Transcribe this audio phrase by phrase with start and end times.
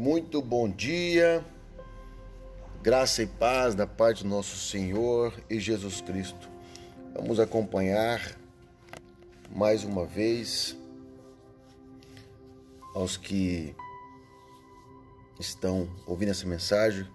[0.00, 1.44] Muito bom dia,
[2.82, 6.48] graça e paz da parte do nosso Senhor e Jesus Cristo.
[7.14, 8.34] Vamos acompanhar
[9.54, 10.74] mais uma vez
[12.94, 13.76] aos que
[15.38, 17.06] estão ouvindo essa mensagem,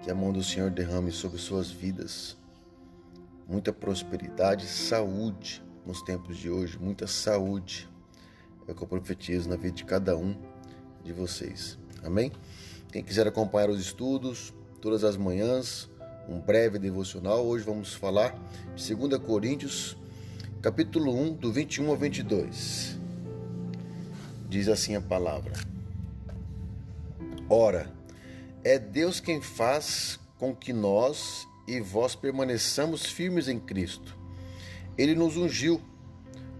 [0.00, 2.36] que a mão do Senhor derrame sobre suas vidas
[3.48, 7.88] muita prosperidade saúde nos tempos de hoje, muita saúde.
[8.68, 10.36] É o que eu profetizo na vida de cada um
[11.02, 11.76] de vocês.
[12.02, 12.32] Amém?
[12.92, 15.88] Quem quiser acompanhar os estudos, todas as manhãs,
[16.28, 18.34] um breve devocional, hoje vamos falar
[18.74, 19.96] de 2 Coríntios,
[20.62, 22.98] capítulo 1, do 21 ao 22.
[24.48, 25.52] Diz assim a palavra:
[27.48, 27.92] Ora,
[28.64, 34.16] é Deus quem faz com que nós e vós permaneçamos firmes em Cristo.
[34.96, 35.80] Ele nos ungiu,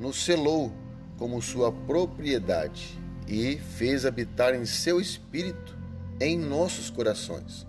[0.00, 0.72] nos selou
[1.16, 5.76] como sua propriedade e fez habitar em seu espírito
[6.20, 7.66] em nossos corações,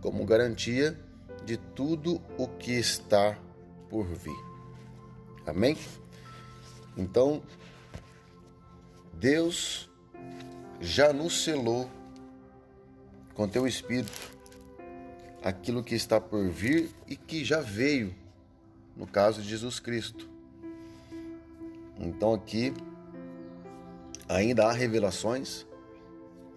[0.00, 0.98] como garantia
[1.44, 3.38] de tudo o que está
[3.88, 4.36] por vir.
[5.46, 5.76] Amém?
[6.96, 7.42] Então,
[9.14, 9.88] Deus
[10.80, 11.90] já nos selou
[13.34, 14.36] com teu espírito
[15.42, 18.14] aquilo que está por vir e que já veio,
[18.96, 20.28] no caso de Jesus Cristo.
[21.98, 22.72] Então aqui
[24.28, 25.66] ainda há revelações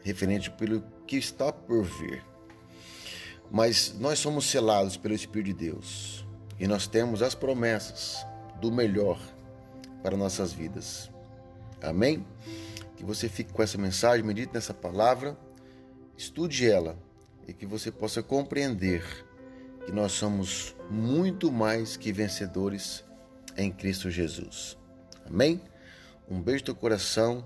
[0.04, 2.24] referente pelo que está por vir.
[3.50, 6.26] Mas nós somos selados pelo Espírito de Deus
[6.60, 8.26] e nós temos as promessas
[8.60, 9.20] do melhor
[10.04, 11.10] para nossas vidas.
[11.82, 12.26] Amém?
[12.96, 15.38] Que você fique com essa mensagem, medite nessa palavra,
[16.18, 16.98] estude ela
[17.48, 19.04] e que você possa compreender
[19.86, 23.04] que nós somos muito mais que vencedores
[23.58, 24.78] em Cristo Jesus.
[25.26, 25.62] Amém?
[26.30, 27.46] Um beijo no coração